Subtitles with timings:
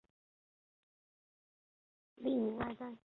[2.23, 2.95] 吏民爱戴。